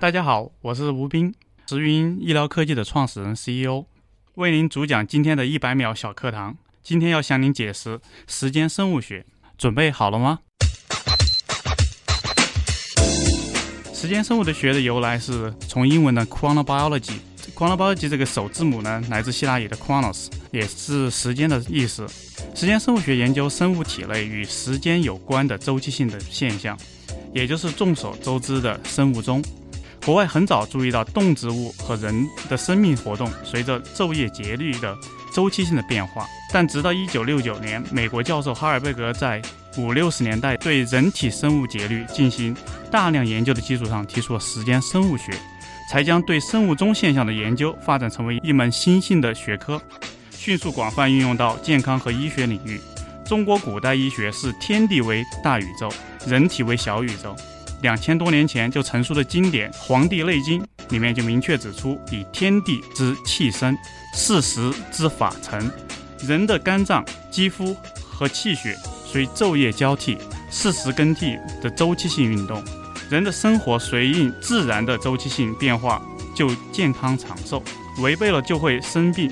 [0.00, 1.32] 大家好，我是吴斌，
[1.66, 3.86] 石云医疗科技的创始人 CEO，
[4.34, 6.56] 为您主讲今天的一百秒小课堂。
[6.82, 9.24] 今天要向您解释时间生物学，
[9.56, 10.40] 准备好了吗？
[13.94, 17.18] 时间生物的学的由来是从英文的 chronobiology。
[17.54, 22.06] chronobiology 这个首字母呢，来自希腊语的 chronos，也是时间的意思。
[22.54, 26.78] 时间生物学研究生物体内与时间有关的周期性的现象，
[27.32, 29.42] 也就是众所周知的生物钟。
[30.04, 34.96] 国外很早注意到动植物和人的生命活动随着昼夜节律的
[35.32, 39.40] 周期性的变化，但直到1969年，美国教授哈尔贝格在
[39.78, 42.54] 五六十年代对人体生物节律进行
[42.90, 45.32] 大量研究的基础上，提出了时间生物学，
[45.90, 49.80] 才将对生物钟现象的研究发展成为一门新兴的学科，
[50.30, 52.78] 迅速广泛运用到健康和医学领域。
[53.24, 55.88] 中国古代医学视天地为大宇宙，
[56.26, 57.34] 人体为小宇宙。
[57.84, 63.76] 两千多年前就成书的经典《黄帝内经》里面就明确指出：以天地之气生，
[64.14, 65.70] 四时之法成。
[66.26, 67.76] 人的肝脏、肌肤
[68.10, 70.16] 和气血随昼夜交替、
[70.50, 72.64] 四时更替的周期性运动，
[73.10, 76.00] 人的生活随应自然的周期性变化，
[76.34, 77.62] 就健康长寿；
[78.00, 79.30] 违背了就会生病。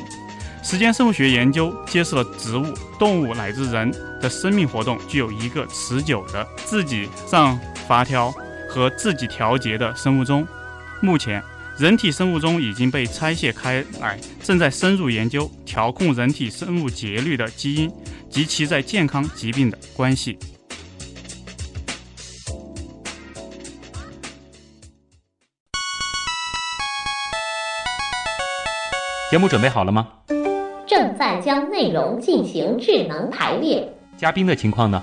[0.63, 2.67] 时间生物学研究揭示了植物、
[2.99, 3.91] 动物乃至人
[4.21, 8.33] 的生命活动具有一个持久的自己上发条
[8.69, 10.47] 和自己调节的生物钟。
[11.01, 11.43] 目前，
[11.79, 17.91] 人体生物钟已经被拆卸开来，正在深入研究调控人体生物节律的基因
[18.31, 20.39] 及其在健康疾病的关系。
[29.31, 30.09] 节目准备好了吗？
[30.87, 33.89] 正在将内容进行智能排列。
[34.19, 35.03] 嘉宾的情况呢？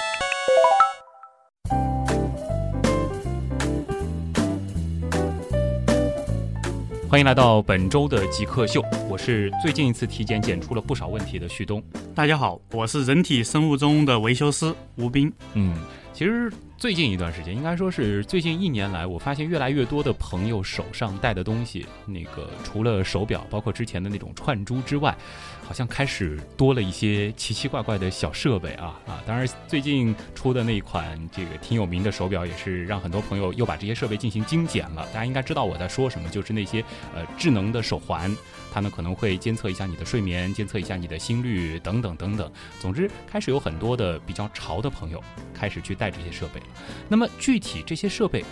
[7.11, 11.83] 欢迎来到本周的极客秀，我是最近一次体检检出了不少问题的旭东。
[12.15, 15.29] 大家好，我是人体生物钟的维修师吴斌。
[15.53, 15.75] 嗯，
[16.13, 16.49] 其实
[16.81, 25.15] 最近一段时间，应该说是最近一年来，我发现越来越多的朋友手上戴的东西，那个除了手表，包括之前的那种串珠之外，
[25.63, 29.21] 好像开始多了一些奇奇怪怪的小设备啊啊！
[29.27, 35.05] 当然，最近出的那一款这个挺有名的手表，也是让很多朋友又把这些设备进行精简了。
[35.13, 36.83] 大家应该知道我在说什么，就是那些
[37.13, 38.35] 呃智能的手环，
[38.71, 42.51] 它呢可能会监测一下你的睡眠，监测一下你的心率等等等等。
[42.79, 45.21] 总之，开始有很多的比较潮的朋友
[45.53, 46.67] 开始去带这些设备了。
[47.09, 48.45] 那么具体这些设备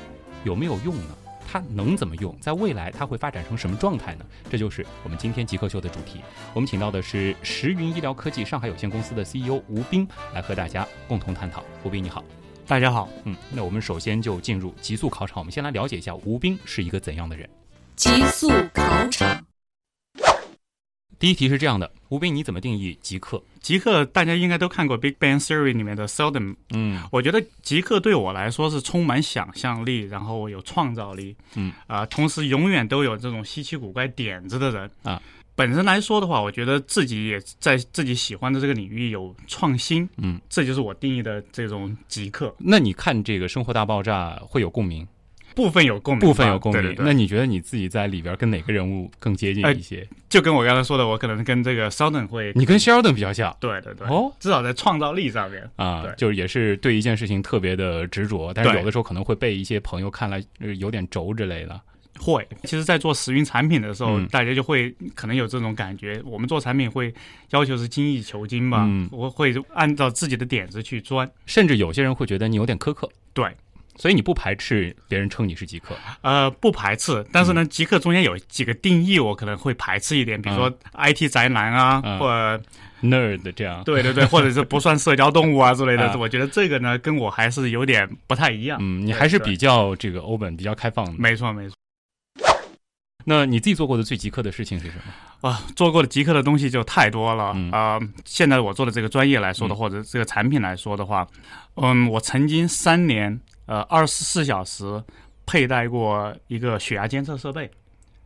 [0.43, 1.15] 有没有用呢？
[1.51, 2.37] 它能怎么用？
[2.39, 4.25] 在未来它会发展成什么状态呢？
[4.51, 6.21] 这就是我们今天极客秀的主题。
[6.53, 11.63] 我们请到的是石云医疗科技上海有限公司的 CEO 吴斌来和大家共同探讨。
[11.83, 12.23] 吴斌你好，
[12.67, 13.09] 大家好。
[13.23, 15.39] 嗯，那我们首先就进入极速考场。
[15.39, 17.49] 我们先来了解一下吴斌是一个怎样的人。
[17.95, 19.38] 极速考场。
[21.19, 23.43] 第一题是这样的，吴斌你怎么定义极客？
[23.59, 26.55] 极客大家应该都看过《Big Bang Theory》里面的 Sheldon。
[26.71, 35.21] 嗯我觉得极客对我来说是充满想象力，然后有创造力，嗯啊、同时永远都有这种稀奇古怪点子的人啊。
[35.55, 42.55] 本身来说的话，我觉得自己也在自己喜欢的这个领域有创新，嗯，这就是我定义的这种极客。
[42.57, 45.05] 那你看这个《生活大爆炸》会有共鸣？
[45.59, 46.81] 部分有共鸣，部分有共鸣。
[46.81, 50.07] 对对对那你觉得你自己在里边跟哪个人物更接近一些？
[50.29, 61.81] 就跟我刚才说的，我可能跟这个 Sheldon 会，你跟 Sheldon 比较像对对对，哦至少在创造力上面，啊，就是也是对一件事情特别的执着，但是有的时候可能会被一些朋友看来呃有点轴之类的。
[62.19, 62.45] 会。
[62.63, 66.21] 其实，在做时运产品的时候，嗯大家就会可能有这种感觉。
[66.25, 67.13] 我们做产品会
[67.51, 71.29] 要求是精益求精吧，嗯我会按照自己的点子去钻。
[71.45, 73.45] 甚至有些人会觉得你有点苛刻，对，
[73.99, 75.93] 所以你不排斥别人称你是极客。
[76.21, 82.63] 呃，不排斥，但是呢，极客中间有几个定义，我可能会排斥一点，比如说 IT 宅男啊，嗯或者
[83.03, 86.07] nerd 这样，对对对，或者是不算社交动物啊之类的。
[86.07, 88.79] 啊 我觉得这个呢，跟我还是有点不太一样。
[88.81, 91.13] 嗯，你还是比较这个 open，比较开放的。
[91.17, 91.75] 没错没错。
[93.25, 95.49] 那你自己做过的最极客的事情是什么？
[95.49, 101.27] 啊，做过的极客的东西就太多了嗯啊、现在我做的这个专业来说的，嗯或者这个产品来说的话，
[101.75, 105.01] 嗯，我曾经三年呃二十四小时
[105.45, 107.69] 佩戴过一个血压监测设备，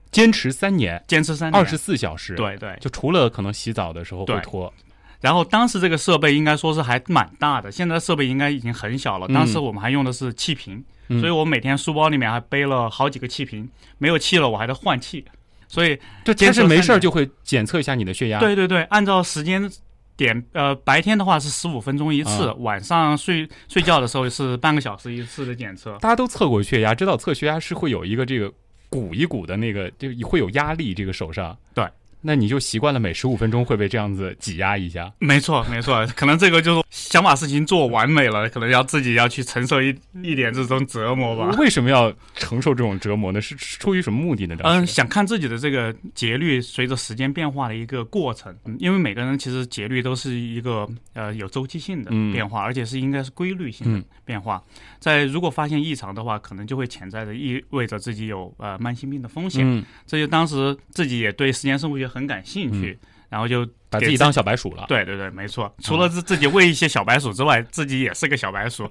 [0.10, 2.78] 坚持三年，坚持三年，二十四小时，，对对。
[2.80, 4.74] 就除了可能洗澡的时候会脱，
[5.20, 9.28] 然后当时这个设备应该说是还蛮大的，现在设备应该已经很小了。
[9.28, 9.34] 嗯。
[9.34, 11.20] 当时我们还用的是气瓶，嗯。
[11.20, 15.26] 所以我每天书包里面还背了好几个气瓶，没有气了我还得换气。
[15.68, 19.68] 所以这坚持没事儿就会检测一下你的血压，，对对对，按照时间
[20.16, 25.98] 点，呃，白天的话是十五分钟一次，啊晚上睡睡觉的时候是半个小时一次的检测。
[26.00, 28.52] 大家都测过血压，知道测血压是会有一个这个
[28.90, 31.86] 鼓一鼓的那个，就会有压力，这个手上，对。
[32.26, 41.54] 那你就习惯了每十五分钟会被这样子挤压一下，没错，没错， 可能这个就是想把事情做完美了，可能要自己要去承受一一点这种折磨吧。
[41.60, 43.42] 为什么要承受这种折磨呢？
[43.42, 44.56] 是是出于什么目的呢？
[44.56, 54.64] 当嗯，想看自己的这个节律随着时间变化的一个过程，嗯因为每个人其实节律都是一个呃有周期性的嗯变化，而且是应该是规律性嗯的变化。
[55.00, 59.62] 在如果发现异常的话，可能就会潜在的意味着自己有呃慢性病的风险。
[59.66, 63.00] 嗯，这就当时自己也对时间生物学很感兴趣，
[63.30, 64.86] 然后就自把自己当小白鼠了。
[64.88, 65.74] 对对对，没错。
[65.82, 68.88] 除了自自己喂一些小白鼠之外，自己也是个小白鼠。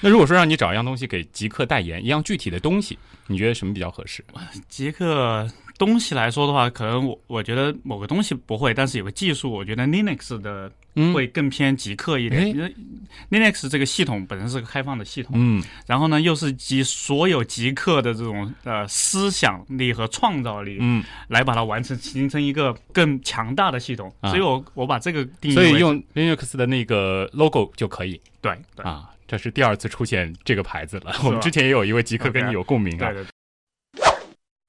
[0.00, 4.24] 那如果说让你找一样东西给极客代言，一样具体的东西，你觉得什么比较合适？
[4.68, 12.48] 极客东西来说的话，可能我我觉得某个东西不会，但是有个技术，我觉得 Linux 的嗯，会更偏极客一点。
[12.48, 12.74] 因为
[13.30, 24.12] Linux 这个系统本身是个开放的系统，嗯然后呢又是集所有极客的这种呃思想力和创造力，嗯，来把它完成，形成一个更强大的系统。
[24.20, 29.10] 啊所以我我把这个定义为所以用 Linux 的那个 logo 就可以对对啊。
[29.26, 31.14] 这是第二次出现这个牌子了。
[31.22, 33.26] 我们之前也有一位极客跟你有共鸣啊，对对。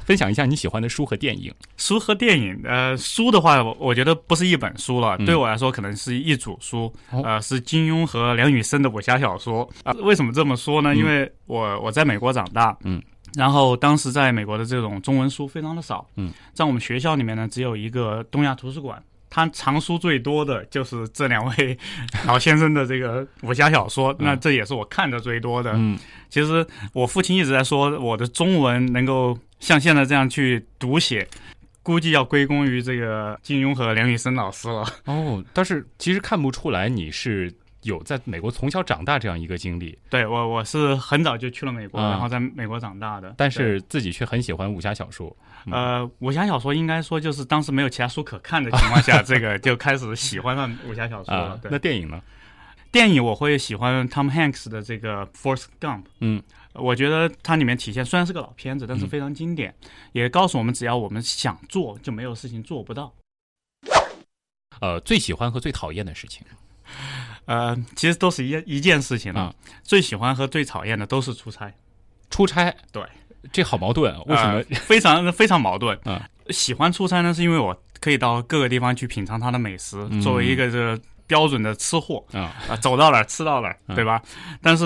[0.09, 1.53] 分享一下你喜欢的书和电影。
[1.77, 9.69] 书和电影，呃，书的话，我我觉得不是一本书了，嗯对我来说可能是一组书，哦呃，是金庸和梁羽生的武侠小说。
[9.83, 10.95] 啊、为什么这么说呢？
[10.95, 12.99] 嗯因为我我在美国长大，嗯，
[13.35, 18.99] 然后当时在美国的这种中文书非常的少，嗯，在我们学校里面呢，只有一个东亚图书馆。
[19.31, 21.77] 它藏书最多的就是这两位
[22.25, 25.73] 老先生的这个武侠小说，那这也是我看的最多的。
[25.75, 25.95] 嗯
[26.29, 31.27] 其实我父亲一直在说，我的中文能够像现在这样去读写，
[31.83, 34.85] 估计要归功于这个金庸和梁羽生老师了。
[35.05, 37.53] 哦，但是其实看不出来你是
[37.83, 43.33] 有在美国从小长大这样一个经历，对我，我是很早就去了美国，啊然后在美国长大的。
[43.37, 45.35] 但是自己却很喜欢武侠小说。
[45.65, 52.21] 对，呃，武侠小说应该说就是当时没有其他书可看的情况下， 这个就开始喜欢上武侠小说了那，电影呢？
[52.91, 55.99] 电影我会喜欢 Tom Hanks 的这个《Forrest Gump》。
[56.21, 56.41] 嗯，
[56.73, 59.73] 我觉得它里面体现虽然是个老片子，但是非常经典，
[60.11, 63.13] 也告诉我们只要我们想做，就没有事情做不到。
[64.79, 66.45] 呃，最喜欢和最讨厌的事情。
[67.45, 69.41] 呃，其实都是一一件事情了。
[69.41, 71.73] 啊最喜欢和最讨厌的都是出差，
[72.29, 73.03] 出差，对，
[73.51, 74.21] 这好矛盾啊！
[74.27, 74.63] 为什么呃？
[74.75, 75.97] 非常非常矛盾。
[76.03, 84.21] 啊喜欢出差呢，是因为我可以到各个地方去品尝它的美食，嗯作为一个这个标准的吃货啊，啊、走到哪儿吃到哪儿，嗯对吧？
[84.61, 84.85] 但是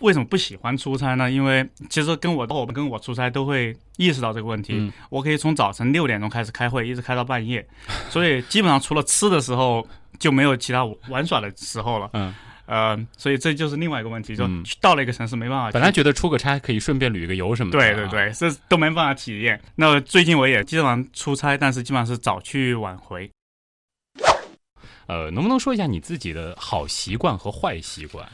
[0.00, 1.30] 为什么不喜欢出差呢？
[1.30, 4.74] 因为其实跟我伙伴跟我出差都会意识到这个问题。
[4.74, 7.66] 嗯我可以从早晨六点钟开始开会，一直开到半夜，
[8.10, 9.86] 所以基本上除了吃的时候
[10.18, 12.10] 就没有其他玩耍的时候了。
[12.12, 12.34] 嗯，
[12.66, 15.74] 呃，所以这就是另外一个问题，就嗯到了一个城市没办法去。
[15.74, 17.78] 本来觉得出个差可以顺便旅个游什么的。
[17.78, 19.60] 啊，对对对，这都没办法体验。
[19.74, 23.30] 那最近我也基本上出差，但是基本上是早去晚回。
[25.06, 28.24] 呃，能不能说一下你自己的好习惯和坏习惯？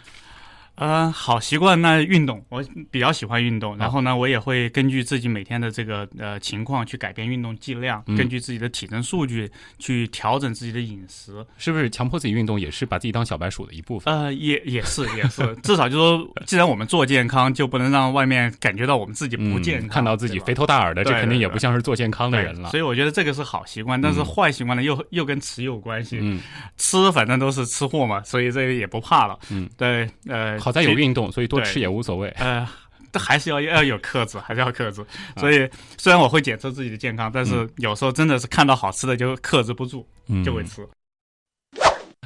[0.76, 3.76] 呃，好习惯那运动，我比较喜欢运啊动。
[3.78, 11.44] 然后呢，我也会根据自己每天的这个呃情况去改变运动剂量，嗯根据自己的体征数据去调整自己的饮食。
[11.58, 14.14] 是不是强迫自己运动也是把自己当小白鼠的一部分？
[14.14, 22.68] 呃，也也是也是， 至少就说，既然我们做健康，就不能让外面感觉到我们自己不健康，嗯看到自己肥头大耳的，这肯定也不像是做健康的人了。
[22.70, 26.18] 所以我觉得这个是好习惯，但是嗯坏习惯呢，又又跟吃有关系。
[26.20, 26.38] 嗯，
[26.76, 29.38] 吃反正都是吃货嘛，所以这个也不怕了。
[29.50, 32.28] 嗯，对，呃，好在有运动，所以多吃也无所谓。
[32.30, 32.68] 呃，
[33.12, 35.00] 这还是要要有克制，还是要克制。
[35.00, 40.84] 啊所以虽然我会检测自己的健康，但是有时候真的是看到好吃的就克制不住，嗯，就会吃。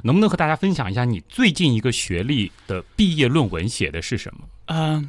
[0.02, 4.48] 能不能和大家分享一下你最近一个学历的毕业论文写的是什么？
[4.68, 5.06] 嗯、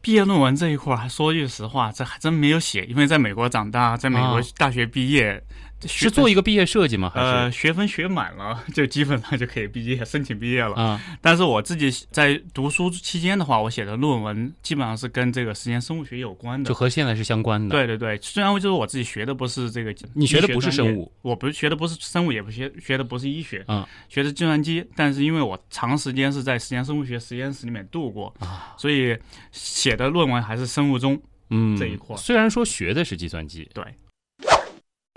[0.00, 5.42] 毕业论文这一块儿，说句实话，这还真没有写，因为在美国长大，在美国啊大学毕业，学
[5.86, 7.10] 是做一个毕业设计吗？
[7.14, 10.74] 还呃是学分学满了， 就基本上就可以毕业申请毕业了。
[10.74, 16.74] 啊但是我自己在读书期间的话，我写的论文基本上是跟这个实验生物学有关的就。
[16.74, 24.84] 和现在是相关的？，对对对，虽然就是我自己学的不是这个，你学的不是生物，我不是学的不是生物，也不学学的不是医学，嗯，学的计算机。
[24.96, 29.16] 但是因为我长时间是在实验生物学实验室里面度过，啊所以
[29.52, 31.20] 写的论文还是生物钟。
[31.50, 33.84] 嗯，这一块虽然说学的是计算机，对。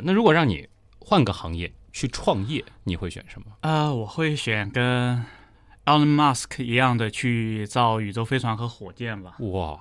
[0.03, 0.67] 那如果让你
[0.99, 3.47] 换个行业去创业，你会选什么？
[3.61, 5.23] 呃，我会选跟
[5.85, 9.35] Elon Musk 一样的去造宇宙飞船和火箭吧。
[9.39, 9.79] 哇，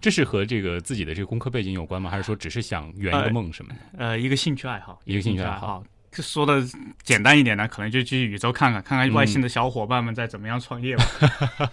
[0.00, 2.10] 这是和这个自己的这个工科背景有关吗？
[2.10, 3.80] 还是说只是想圆一个梦什么的？
[3.98, 5.82] 呃，一个兴趣爱好，一个兴趣爱爱好。
[6.22, 6.62] 说的
[7.02, 11.04] 简单一点呢，可能就去宇宙看看，看看外星的小伙伴们在怎么样创业吧。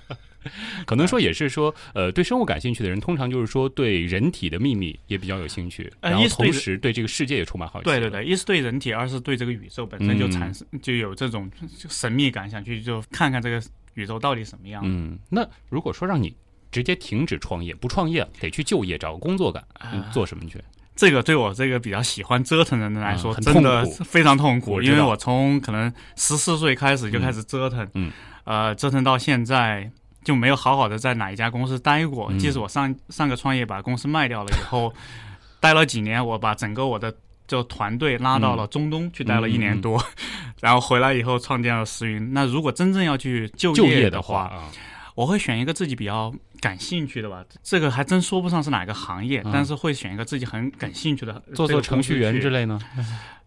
[0.85, 7.85] 可能说也是说，呃，对生物感兴趣的人，通常就是说对人体的秘密也比较有兴趣，呃然后同时对这个世界也充满好奇。
[7.85, 11.49] 对对对，一是对人体，二是对这个宇宙本身就嗯产生、就有这种
[11.87, 14.83] 神秘感，想去就看看这个宇宙到底什么样。
[14.85, 16.35] 嗯，那如果说让你
[16.71, 19.63] 直接停止创业，不创业了，得去就业找个工作干，
[20.11, 20.61] 做什么去？
[20.95, 28.11] 这个对我这个比较喜欢折腾的人来说，真的非常痛苦，因为我从可能十四岁开始就开始折腾，嗯。
[28.45, 29.89] 呃，折腾到现在
[30.23, 32.27] 就没有好好的在哪一家公司待过。
[32.29, 32.37] 嗯。
[32.37, 34.93] 即使我上上个创业把公司卖掉了以后，
[35.59, 37.13] 待了几年，我把整个我的
[37.47, 40.03] 就团队拉到了中东去待了一年多，
[40.61, 42.33] 然后回来以后创建了石云。
[42.33, 44.69] 那如果真正要去就就业的话啊，
[45.15, 52.65] 我会选一个自己比较感兴趣的吧，这个还真说不上是哪个行业，嗯但是会选一个自己很感兴趣的，做做程序员之类。
[52.65, 52.79] 呢？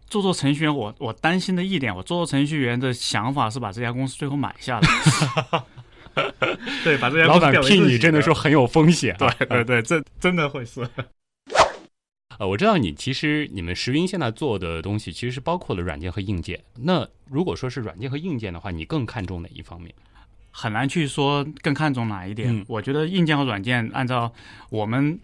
[0.09, 4.89] 做做程序员，我我担心的一点，我做做程序员的想法是把这家公司最后买下来。
[6.85, 9.35] 对，把这家公司老板聘你真的说很有风险、啊。
[9.39, 10.89] 对对对，这真的会是。
[12.39, 16.63] 呃，我知道你其实你们石云现在做的东西其实是包括了软件和硬件。
[16.75, 19.93] 那如果说是软件和硬件的话，你更看重哪一方面？
[20.59, 22.49] 很难去说更看重哪一点。
[22.51, 24.33] 嗯我觉得硬件和软件，按照
[24.71, 25.19] 我们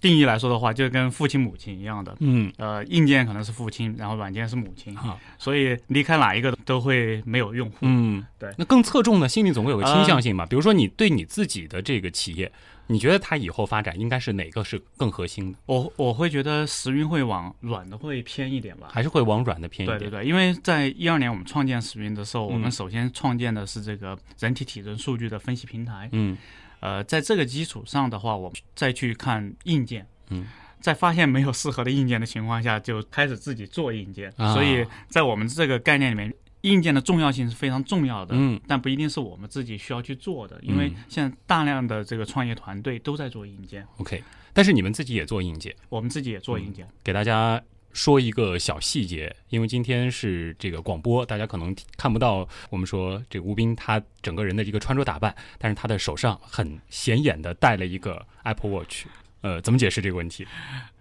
[0.00, 2.16] 定义来说的话，就跟父亲母亲一样的。
[2.20, 7.76] 嗯，呃，硬件可能是父亲，然后软件是母亲，啊所以离开哪一个都会没有用户。
[7.82, 10.46] 嗯，对那更侧重的心里总会有个倾向性嘛。
[10.46, 12.50] 比如说你对你自己的这个企业，
[12.86, 18.88] 你觉得它以后发展应该是哪个是更核心的，我我会觉得时运会往软的会偏一点吧。
[18.90, 19.98] 还是会往软的偏一点？
[19.98, 26.08] 对对对，因为在一二年我们创建时运的时候，我嗯们首先创建的是这个人体体征数据的分析平台。
[26.12, 26.36] 嗯
[26.80, 30.06] 呃，在这个基础上的话，我们再去看硬件。
[30.30, 30.46] 嗯，
[30.80, 34.32] 在发现没有适合的硬件的情况下，就开始自己做硬件。
[34.36, 36.32] 啊所以在我们这个概念里面，
[36.62, 38.34] 硬件的重要性是非常重要的。
[38.36, 44.22] 嗯但不一定是我们自己需要去做的，因为嗯现在大量的这个创业团队都在做硬件，，OK。
[44.52, 46.86] 但是你们自己也做硬件，我们自己也做硬件。
[47.04, 59.06] 给大家说一个小细节，因为今天是这个广播，大家可能看不到我们说这个吴斌他整个人的一个穿着打扮，但是他的手上很显眼的戴了一个 Apple Watch。
[59.42, 60.46] 呃，怎么解释这个问题？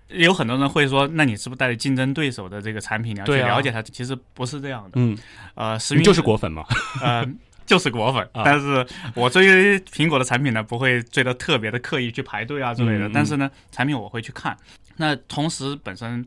[0.08, 3.82] 有很多人会说，那你是不是带着竞争对手的这个产品，你要去了解它？
[3.82, 4.92] 其实不是这样的。
[4.96, 5.16] 嗯，
[5.54, 6.66] 呃，时运你就是果粉嘛。
[7.04, 7.24] 呃，
[7.66, 13.08] 就是果粉，啊但是我追苹果的产品呢，不会追得特别的刻意去排队啊之类的。
[13.08, 14.58] 嗯嗯但是呢，产品我会去看。
[14.96, 16.26] 那同时，本身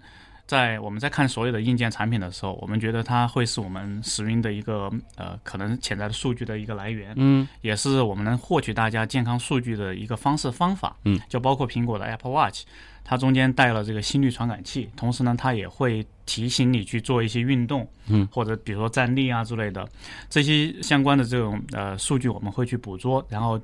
[0.53, 10.95] 在我们在看所有的硬件产品的时候，我们觉得它会是我们使用的一个呃可能潜在的数据的一个来源，嗯也是我们能获取大家健康数据的一个方式方法。
[11.07, 12.65] 嗯，就包括苹果的 Apple Watch。
[13.05, 19.89] 它中间带了这个心率传感器，同时呢，它也会提醒你去做一些运动，嗯，或者比如说站立啊之类的，
[20.31, 23.61] 这些相关的这种呃数据我们会去捕捉，然后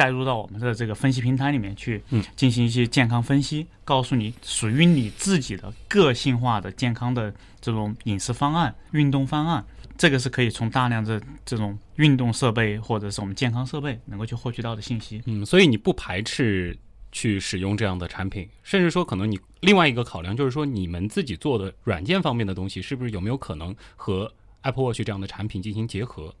[0.00, 7.30] 带入到我们的这个分析平台里面去，嗯，进行一些健康分析，告诉你属于你自己的个性化的健康的
[7.60, 9.62] 这种饮食方案、运动方案。
[9.98, 15.20] 这个是可以从大量的这种运动设备或者是我们健康设备能够去获取到的信息。
[15.26, 16.74] 嗯，所以你不排斥
[17.12, 26.34] 去使用这样的产品，甚至说可能你另外一个考量就是说，你们自己做的软件方面的东西，是不是有没有可能和 Apple Watch 这样的产品进行结合？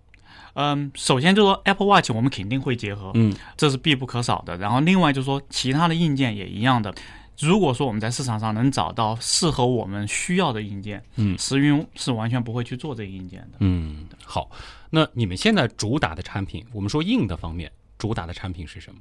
[0.54, 4.56] 嗯，首先就说 Apple Watch 我们肯定会结合，嗯这是必不可少的。
[4.56, 6.94] 然后另外就是说其他的硬件也一样的。
[7.38, 13.56] 如果说我们在市场上能找到适合我们需要的硬件，嗯石云是完全不会去做这个硬件的。
[13.60, 14.50] 嗯，好，
[14.90, 19.00] 那你们现在主打的产品，我们说硬的方面，主打的产品是什么？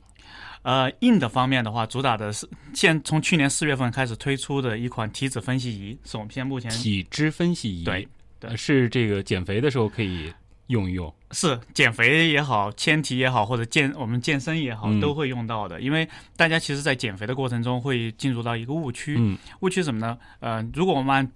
[0.62, 8.08] 呃，硬的方面的话，主打的是现从去年四月份开始推出的一款体脂分析仪，是我们现在目前体脂分析仪，对
[8.56, 10.32] 是这个减肥的时候可以
[10.70, 11.14] 用一用。
[11.32, 15.80] 是减肥也好，纤体也好，或者健我们健身也好，嗯都会用到的。
[15.80, 20.18] 因为大家其实，在减肥的过程中会进入到一个误区，嗯误区是什么呢？
[20.40, 21.32] 呃，如果我们按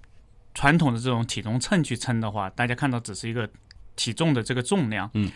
[0.56, 3.48] 传统的这种体重秤去称的话，大家看到只是一个
[3.96, 5.32] 体重的这个重量，嗯，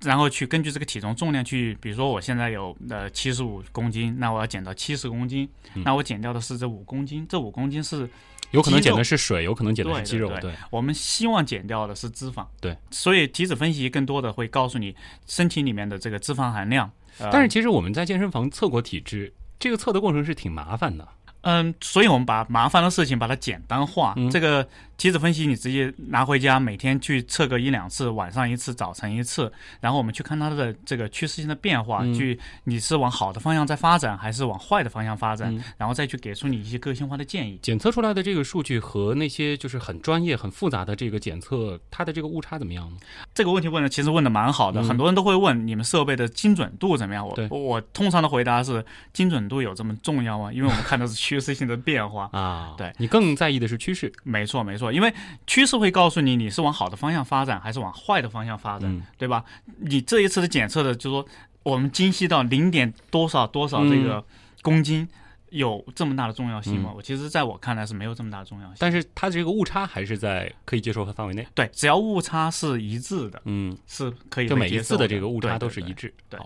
[0.00, 8.08] 然后去根据这个体重重量去，比如说我现在有呃七十五公斤，那我要减到七十公斤，嗯那我减掉的是这五公斤，这五公斤是
[8.50, 10.40] 有可能减的是水，有可能减的是肌肉，对。
[10.40, 14.94] 对，我们希望减掉的是脂肪，对，所以体脂分析更多的会告诉你
[15.26, 21.06] 身体里面的这个脂肪含量，呃、但是其实我们在健身房测过体脂，这个测的过程是挺麻烦的。
[21.42, 24.12] 嗯，所以我们把麻烦的事情把它简单化。
[24.16, 24.28] 嗯。
[24.30, 24.66] 这个
[24.98, 29.50] 体脂分析你直接拿回家，每天去测个一两次，晚上一次，早晨一次，
[29.80, 37.60] 然后我们去看它的这个趋势性的变化，嗯去你是往好的方向在发展，还是往坏的方向发展，嗯然后再去给出你一些个性化的建议。
[37.62, 42.96] 检测出来的这个数据和那些就是很专业、很复杂的这个检测，它的这个误差怎么样呢？
[43.32, 47.24] 这个问题问的其实问的蛮好的，嗯很多人都会问你们设备的精准度怎么样。
[47.24, 50.52] 我我通常的回答是精准度有这么重要吗？
[50.52, 52.28] 因为我们看的是趋势性的变化。
[52.36, 54.12] 啊，对你更在意的是趋势。
[54.24, 55.12] 没错，没错，因为
[55.46, 59.44] 趋势会告诉你你是往好的方向发展，还是往坏的方向发展，嗯对吧？
[59.78, 61.26] 你这一次的检测的，就是说
[61.62, 64.24] 我们精细到零点多少多少这个
[64.62, 65.08] 公斤，
[65.50, 66.90] 有这么大的重要性吗？
[66.92, 68.76] 嗯我其实在我看来是没有这么大的重要性。
[68.78, 71.46] 但是它这个误差还是在可以接受的范围内。
[71.54, 76.14] 对，只要误差是一致的，嗯，是可以就每一次的这个误差都是对对一致。
[76.28, 76.40] 对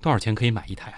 [0.00, 0.94] 多少钱可以买一台？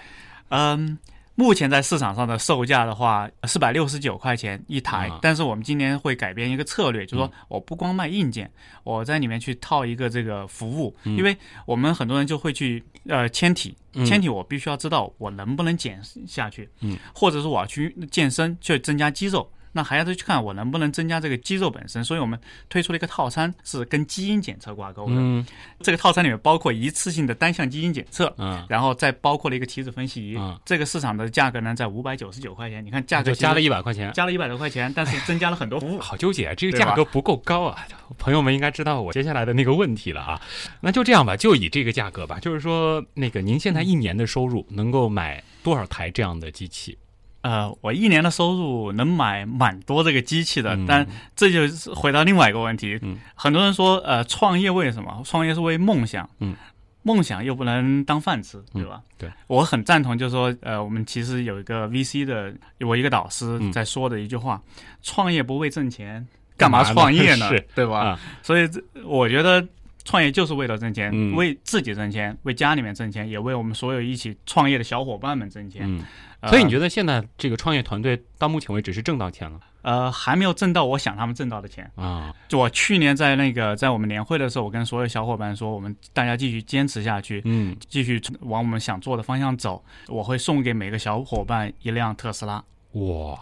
[0.49, 0.97] 嗯，
[1.41, 5.07] 目前在市场上的售价的话，四百六十九块钱一台。
[5.07, 5.17] 啊。
[5.23, 7.31] 但是我们今年会改变一个策略，就是说嗯。
[7.47, 8.49] 我不光卖硬件，
[8.83, 11.17] 我在里面去套一个这个服务，嗯。
[11.17, 14.05] 因为我们很多人就会去呃纤体，嗯。
[14.05, 19.51] 纤体我必须要知道我能不能减下去，嗯，或者是我要去健身去增加肌肉。
[19.73, 25.15] 那还要再去看我能不能增加这个肌肉本身，所以我们推出了一个套餐，是跟基因检测挂钩的。
[25.15, 25.43] 嗯
[25.81, 32.85] 这个套餐里面包括一次性的单项基因检测，嗯，然后再包括了一个体脂分析仪，嗯这个市场的价格呢在五百九十九块钱。
[32.85, 34.11] 你看价格就加了一一百块钱。
[34.13, 35.99] 加了一百多块钱，但是增加了很多服务。
[35.99, 37.87] 好纠结，这个价格不够高啊！
[38.17, 40.41] 朋友们应该知道我接下来的那个问题了啊。
[40.81, 42.37] 那就这样吧，就以这个价格吧。
[42.39, 46.97] 就是说，那个您现在一年的收入能够买多少台这样的机器？
[47.41, 52.99] 呃，我一年的收入能买蛮多这个机器的，嗯但这就是回到另外一个问题。
[53.01, 55.21] 嗯很多人说，呃，创业为什么？
[55.25, 56.29] 创业是为梦想。
[56.39, 56.55] 嗯。
[57.03, 59.01] 梦想又不能当饭吃，对吧？
[59.17, 64.61] 对，我很赞同，就是说，呃，我们其实有一个 VC 的，我一个导师嗯在说的一句话：
[65.01, 66.23] 创业不为挣钱，
[66.55, 67.49] 干嘛创业呢？
[67.49, 68.01] 是对吧？
[68.09, 69.67] 啊所以这我觉得
[70.03, 75.83] 创业就是为了挣钱，嗯为自己挣钱，为家里面挣钱，也为我们所有一起创业的小伙伴们挣钱。
[75.85, 76.03] 嗯，
[76.39, 81.89] 呃所以你觉得现在这个创业团队到目前为止是挣到钱了呃还没有挣到我想他们挣到的钱。
[81.95, 82.33] 啊？
[82.47, 89.83] 就我去年在那个在我们年会的时候，我跟所有小伙伴说，我们大家继续坚持下去，嗯，继续往我们想做的方向走。
[90.07, 92.63] 我会送给每个小伙伴一辆特斯拉。
[92.91, 93.39] 哇，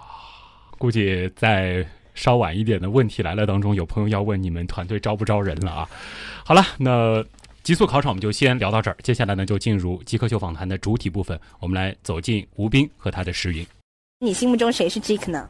[0.77, 1.85] 估计在
[2.19, 5.89] 稍晚一点的问题来了当中，有朋友要问你们团队招不招人了啊？
[6.43, 7.23] 好了，那
[7.63, 13.65] 极速考场我们就先聊到这儿，接下来呢就进入极客秀访谈的主体部分，我们来走进吴斌和他的石云。
[14.19, 15.49] 你心目中谁是 Jake 呢？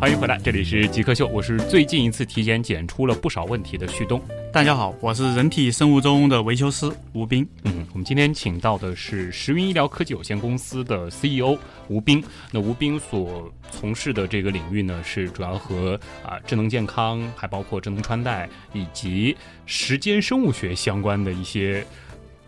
[0.00, 4.18] 欢迎回来，这里是极客秀，我是最近一次体检检出了不少问题的旭东。
[4.50, 7.46] 大家好，我是人体生物钟的维修师吴斌。
[7.64, 11.58] 嗯，我们今天请到的是石云医疗科技有限公司的 CEO
[11.88, 12.24] 吴斌。
[12.50, 19.36] 那吴斌所从事的这个领域呢，是主要和啊、智能健康，还包括智能穿戴以及
[19.66, 21.84] 时间生物学相关的一些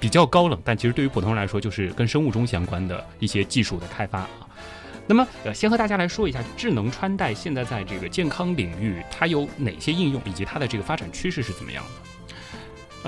[0.01, 4.42] 比较高冷，但其实对于普通人来说，就是跟生物钟相关的一些技术的开发啊。
[5.07, 11.91] 那么，呃，先和大家来说一下智能穿戴现在在这个健康领域它有哪些应用，以及它的这个发展趋势是怎么样的？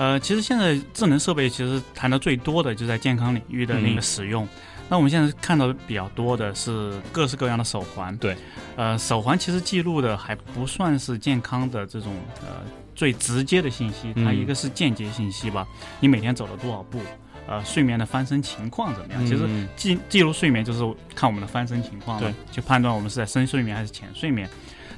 [0.03, 4.45] 呃，其实现在智能设备其实谈的最多的就在健康领域的那嗯个使用。
[4.87, 8.15] 那我们现在看到比较多的是各式各样的手环。
[8.17, 8.35] 对，
[8.75, 15.65] 呃，手环其实记录的还不算是健康的这种呃最直接的信息，它嗯一个是间接信息吧，
[15.99, 16.99] 你每天走了多少步，
[17.47, 19.25] 呃，睡眠的翻身情况怎么样？
[19.25, 20.79] 其实嗯记记录睡眠就是
[21.13, 24.49] 看我们的翻身情况嘛，对，就判断我们是在深睡眠还是浅睡眠。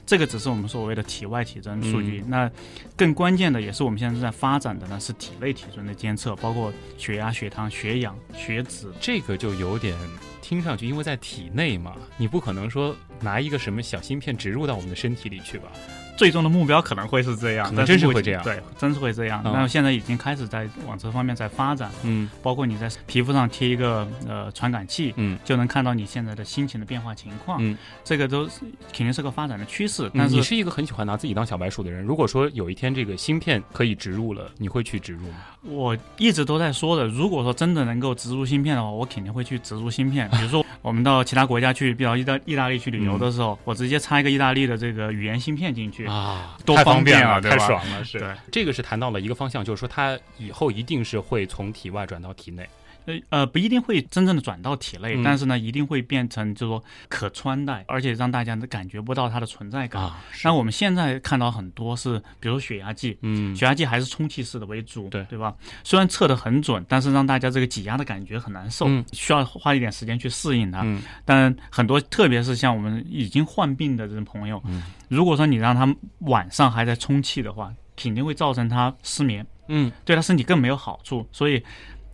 [0.06, 2.52] 这个只是我们所谓的体外体征数据，嗯那
[2.96, 8.90] 更关键的也是我们现在正在发展的呢，是体内体征的监测，包括血压、血糖、血氧、血脂。
[9.02, 9.94] 这个就有点
[10.42, 15.70] 听上去，因为在体内嘛，你不可能说拿一个什么小芯片植入到我们的身体里去吧？
[16.18, 19.42] 最终的目标可能会是这样，可能真是会这样对，真是会这样。
[19.46, 27.60] 嗯那现在已经开始在往这方面在发展，嗯包括你在皮肤上贴一个呃传感器，嗯就能看到你现在的心情的变化情况。
[27.62, 30.08] 嗯，这个都是肯定是个发展的趋势。
[30.08, 32.04] 嗯但是你是一个很喜欢拿自己当小白鼠的人。
[32.04, 35.36] 如果说有一天这个芯片可以植入了，你会去植入吗？
[35.64, 40.30] 我一直都在说的，如果说真的能够植入芯片的话，我肯定会去植入芯片。
[40.32, 48.30] 比如说，我们到其他国家去，比如意大意大利去旅游的时候，我直接插一个意大利的这个语言芯片进去啊，多太方方便了，太爽了，是对。
[48.52, 52.68] 这个是谈到了一个方向，就是说它以后一定是会从体外转到体内。
[53.08, 60.02] 呃呃，不一定会真正的转到体内，嗯但是呢，一定会变成就是说可穿戴，而且让大家感觉不到它的存在感。
[60.04, 65.56] 啊，那我们现在看到很多是，比如说血压计，嗯血压计还是充气式的为主，对对吧？
[65.84, 70.82] 虽然测得很准，但是让大家这个挤压的感觉很难受，嗯需要花一点时间去适应它。
[70.84, 75.88] 嗯但很多，特别是像我们已经患病的这种朋友，嗯如果说你让他
[76.20, 81.26] 晚上还在充气的话，肯定会造成他失眠，嗯对他身体更没有好处。
[81.32, 81.64] 所以，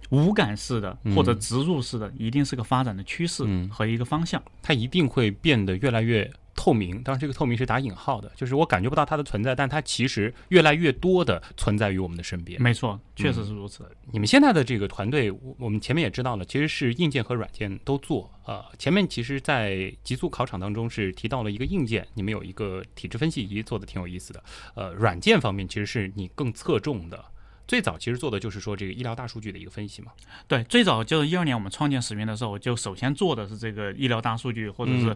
[0.10, 4.42] 无感式的嗯或者植入式的，一定是个发展的趋势嗯和一个方向。
[4.62, 7.02] 它一定会变得越来越透明。
[7.02, 12.62] 当然，这个透明是打引号的，就是我感觉不到它的存在，但它其实越来越多的存在于我们的身边。
[12.62, 13.90] 没错，确实是如此。
[14.12, 18.32] 你们现在的这个团队，我我们前面也知道了，其实是硬件和软件都做。
[18.46, 24.44] 呃，前面其实，在极速考场当中是提到了一个硬件，你们有一个体质分析仪做的挺有意思的。
[24.76, 27.26] 呃，软件方面其实是你更侧重的。
[27.68, 30.12] 最早其实做的就是说这个医疗大数据的一个分析嘛。
[30.48, 35.16] 对，最早就是一二年我们创建使命的时候，就首先做的是这个医疗大数据或者是、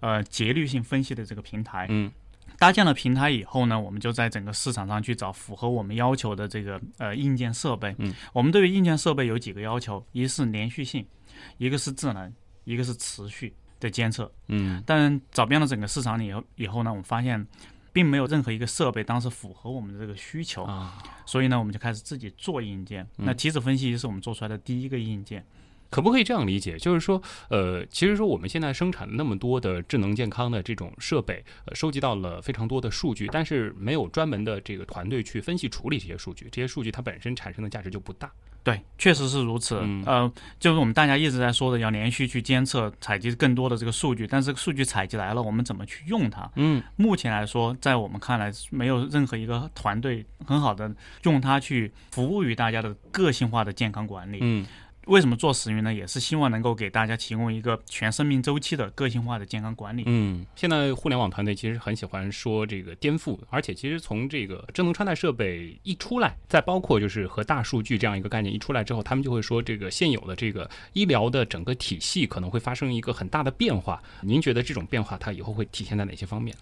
[0.00, 1.86] 呃节律性分析的这个平台。
[1.88, 2.10] 嗯
[2.58, 7.94] 搭建了平台以后呢，我们就在整个市场上去找符合我们要求的这个呃硬件设备。
[7.98, 11.04] 嗯，我们对于硬件设备有几个要求，一是连续性，
[11.58, 12.32] 一个是智能，
[12.64, 14.32] 一个是持续的监测。
[14.48, 17.46] 嗯但找遍了整个市场以后以后呢，我们发现
[17.96, 20.64] 并没有任何一个设备当时符合我们的这个需求。
[20.64, 23.02] 啊，所以呢，我们就开始自己做硬件。
[23.16, 25.42] 嗯那体脂分析仪是我们做出来的第一个硬件。
[25.90, 26.78] 可不可以这样理解？
[26.78, 38.30] 就是说，呃，其实说我们现在生产那么多的智能健康的这种设备，呃，收集到了非常多的数据，但是没有专门的这个团队去分析处理这些数据，这些数据它本身产生的价值就不大。
[38.62, 39.78] 对，确实是如此。
[39.80, 44.26] 嗯呃，就是我们大家一直在说的，要连续去监测、采集更多的这个数据。
[44.26, 46.50] 但是数据采集来了，我们怎么去用它？
[46.56, 54.38] 嗯目前来说，在我们看来，没有任何一个团队很好的用它去服务于大家的个性化的健康管理。
[54.40, 54.66] 嗯
[55.06, 55.94] 为什么做时云呢？
[55.94, 60.02] 也是希望能够给大家提供一个全生命周期的个性化的健康管理。
[60.06, 74.02] 嗯，现在互联网团队其实很喜欢说这个颠覆，而且其实从这个智能穿戴设备一出来，再包括就是和大数据这样一个概念一出来之后，他们就会说这个现有的这个医疗的整个体系可能会发生一个很大的变化。
[74.22, 76.54] 您觉得这种变化它以后会体现在哪些方面？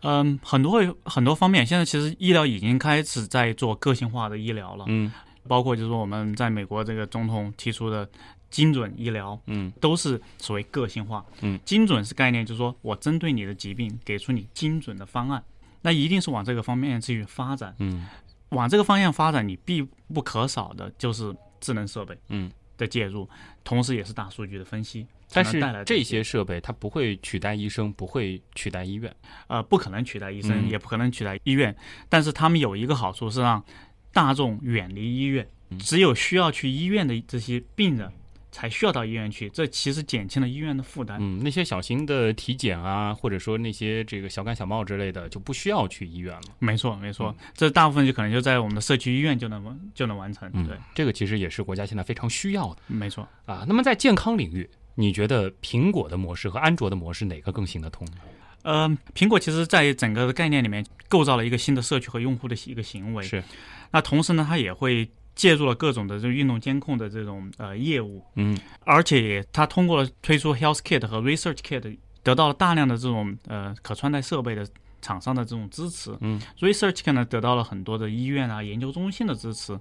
[0.00, 4.86] 嗯，很多会很多方面，现在其实医疗已经开始在做个性化的医疗了。
[4.88, 5.12] 嗯
[5.46, 8.08] 包括就是说我们在美国这个总统提出的
[8.50, 11.24] 精准医疗，嗯都是所谓个性化。
[11.40, 15.42] 嗯，精准是概念，就是说我针对你的疾病给出你精准的方案，
[15.82, 17.74] 那一定是往这个方面去发展。
[17.78, 18.06] 嗯
[18.50, 19.80] 往这个方向发展，你必
[20.12, 22.50] 不可少的就是智能设备嗯。
[22.78, 23.28] 的介入，
[23.62, 25.06] 同时也是大数据的分析。
[25.30, 29.14] 但是这些些设备它不会取代医生，不会取代医院。
[29.46, 31.74] 呃，不可能取代医生，嗯也不可能取代医院，
[32.08, 33.62] 但是他们有一个好处是让
[34.12, 38.10] 大众远离医院，嗯只有需要去医院的这些病人
[38.50, 41.16] 才需要到医院去，这其实减轻了医院的负担。
[41.18, 46.42] 嗯，那些小型的体检啊，或者说那些这个小感小冒之类的，就不需要去医院了。
[46.58, 50.50] 没错，没错，这大部分就可能就在我们的社区医院就能完就能完成。
[50.52, 53.26] 嗯，对，这个其实也是国家现在非常需要的没错。
[53.46, 53.64] 啊。
[53.66, 58.16] 那么在健康领域，你觉得苹果的模式和安卓的模式哪个更行得通呢？
[58.62, 63.22] 呃，苹果其实在整个的概念里面构造了一个新的社区和用户的一个行为。
[63.22, 63.42] 是，
[63.90, 74.66] 那同时呢，它也会介入了各种的这个运动监控的这种呃业务，嗯而且它通过了推出 Health Kit 和 Research Kit，得到了大量的这种呃可穿戴设备的
[75.00, 76.16] 厂商的这种支持。
[76.20, 79.78] 嗯 Research Kit 呢得到了很多的医院啊、研究中心的支持，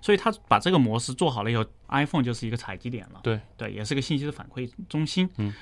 [0.00, 3.20] 所以它把这个模式做好了以后，iPhone 就是一个采集点了。
[3.22, 5.28] 对对，也是个信息的反馈中心。
[5.38, 5.52] 嗯，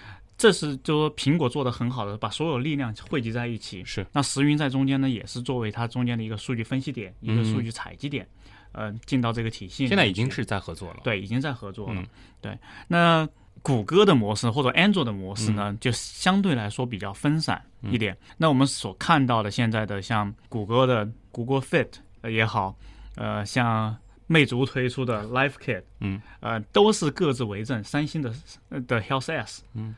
[0.43, 3.85] 这是就说苹果做的很好的，把所有力量汇集在一起。
[3.85, 8.27] 是，那石云在中间呢，也是作为它中间的一个数据分析点，一个数据采集点，
[8.73, 10.97] 呃，进到这个体系现在已经是在合作了。
[11.05, 12.03] 对，已经在合作了。
[12.03, 12.07] 嗯
[12.41, 13.29] 对，那
[13.63, 18.19] 谷歌的模式或者 Android 的模式嗯呢，就相对来说比较分散一点。
[18.37, 21.89] 那我们所看到的现在的像谷歌的 Google Fit
[22.23, 22.77] 呃也好，
[23.15, 27.85] 呃，像魅族推出的 Life Kit，嗯，呃，都是各自为政。
[27.85, 28.35] 三星的
[28.71, 29.95] 呃的 Health S，嗯，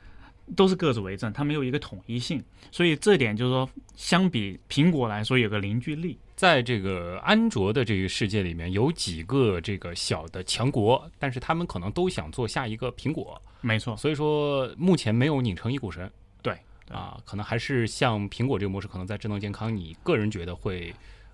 [0.57, 6.19] 都是各自为政，它没有一个统一性，所以这点就是说，相比苹果来说，有个凝聚力。
[6.37, 13.97] 在这个安卓的这个世界里面，有几个这个小的强国，但是他们可能都想做下一个苹果，没错。
[13.97, 16.11] 所以说目前没有拧成一股绳。
[16.43, 16.59] 对
[16.91, 20.93] 啊，可能还是像苹果这个模式，可能在智能健康，你个人觉得会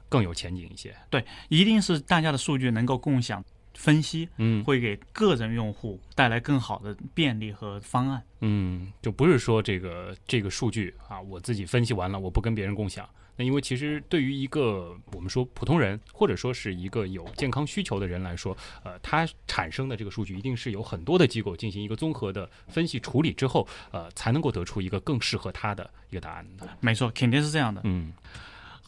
[0.08, 0.94] 更有前景一些。
[1.08, 3.42] 对，一定是大家的数据能够共享。
[3.74, 13.08] 分析，嗯，会给个人用户带来更好的便利和方案，嗯，就不是说这个这个数据啊，我自己分析完了，我不跟别人共享。
[13.36, 26.68] 那因为其实对于一个我们说普通人，或者说是一个有健康需求的人来说，呃，它产生的这个数据一定是有很多的机构进行一个综合的分析处理之后，呃，才能够得出一个更适合他的一个答案的。
[26.80, 28.12] 没错，肯定是这样的，嗯。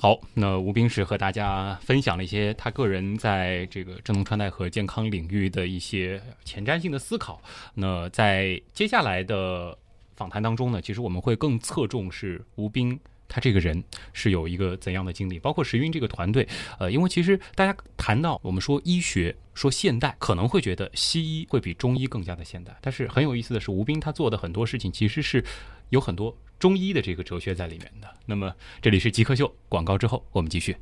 [0.03, 7.41] 好，那吴斌是和大家分享了一些他个人在这个智能穿戴和健康领域的一些前瞻性的思考。
[7.73, 9.79] 那在接下来的
[10.17, 13.81] 访谈当中呢，其实我们会更侧重是吴斌他这个人
[14.13, 16.49] 是有一个怎样的经历，包括石云这个团队。
[16.81, 25.45] 呃，因为其实大家谈到我们说医学说现代，可能会觉得西医会比中医更加的现代，但是很有意思的是，吴斌他做的很多事情其实是
[25.93, 26.37] 有很多。
[26.59, 28.09] 中医的这个哲学在里面的。
[28.25, 30.75] 那么这里是极客秀广告之后，我们继续。